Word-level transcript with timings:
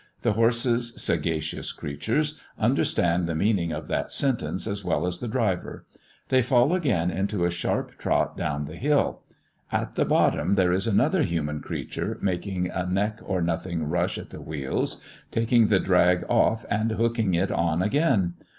The 0.23 0.31
horses, 0.33 0.99
sagacious 0.99 1.71
creatures, 1.71 2.39
understand 2.57 3.27
the 3.27 3.35
meaning 3.35 3.71
of 3.71 3.87
that 3.87 4.11
sentence 4.11 4.65
as 4.65 4.83
well 4.83 5.05
as 5.05 5.19
the 5.19 5.27
driver; 5.27 5.85
they 6.29 6.41
fall 6.41 6.73
again 6.73 7.11
into 7.11 7.45
a 7.45 7.51
sharp 7.51 7.99
trot 7.99 8.35
down 8.35 8.65
the 8.65 8.77
hill. 8.77 9.21
At 9.71 9.93
the 9.93 10.03
bottom 10.05 10.55
there 10.55 10.71
is 10.71 10.87
another 10.87 11.21
human 11.21 11.59
creature 11.59 12.17
making 12.19 12.67
a 12.71 12.87
neck 12.87 13.19
or 13.23 13.43
nothing 13.43 13.83
rush 13.87 14.17
at 14.17 14.31
the 14.31 14.41
wheels, 14.41 15.03
taking 15.29 15.67
the 15.67 15.79
drag 15.79 16.25
off 16.27 16.65
and 16.67 16.93
hooking 16.93 17.35
it 17.35 17.51
on 17.51 17.83
again. 17.83 18.33